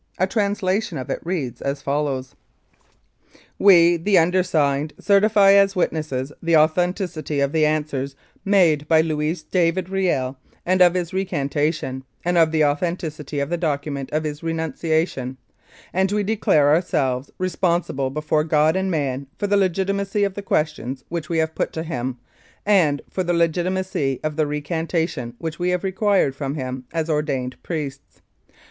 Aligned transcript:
A 0.17 0.25
translation 0.25 0.97
of 0.97 1.11
it 1.11 1.19
reads 1.23 1.61
as 1.61 1.83
follows: 1.83 2.33
229 3.59 3.97
Mounted 3.99 4.01
Police 4.31 4.53
Life 4.55 4.63
in 4.63 4.63
Canada 4.63 4.89
"We, 4.89 4.89
the 4.89 4.89
undersigned, 4.89 4.93
certify 4.99 5.53
as 5.53 5.75
witnesses 5.75 6.33
the 6.41 6.53
authen 6.53 6.93
ticity 6.95 7.43
of 7.43 7.51
the 7.51 7.67
answers 7.67 8.15
made 8.43 8.87
by 8.87 9.01
Louis 9.01 9.43
David 9.43 9.89
Kiel 9.91 10.39
and 10.65 10.81
of 10.81 10.95
his 10.95 11.13
recantation, 11.13 12.03
and 12.25 12.35
of 12.39 12.51
the 12.51 12.65
authenticity 12.65 13.39
of 13.39 13.51
the 13.51 13.57
document 13.57 14.09
of 14.11 14.23
his 14.23 14.41
renunciation; 14.41 15.37
and 15.93 16.11
we 16.11 16.23
declare 16.23 16.69
ourselves 16.73 17.29
responsible 17.37 18.09
before 18.09 18.43
God 18.43 18.75
and 18.75 18.89
man 18.89 19.27
for 19.37 19.45
the 19.45 19.55
legitimacy 19.55 20.23
of 20.23 20.33
the 20.33 20.41
questions 20.41 21.03
which 21.09 21.29
we 21.29 21.37
have 21.37 21.53
put 21.53 21.71
to 21.73 21.83
him 21.83 22.17
and 22.65 23.03
for 23.07 23.23
the 23.23 23.33
legitimacy 23.35 24.19
of 24.23 24.35
the 24.35 24.47
recantation 24.47 25.35
which 25.37 25.59
we 25.59 25.69
have 25.69 25.83
required 25.83 26.35
from 26.35 26.55
him 26.55 26.85
as 26.91 27.07
ordained 27.07 27.61
priests. 27.61 28.23